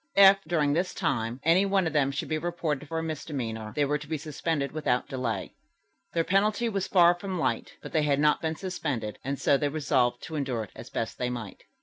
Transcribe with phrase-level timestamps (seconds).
[0.15, 3.85] If, during this time, any one of them should be reported for a misdemeanor, they
[3.85, 5.53] were to be suspended without delay.
[6.13, 9.69] Their penalty was far from light, but they had not been suspended, and so they
[9.69, 11.65] resolved to endure it as best they might.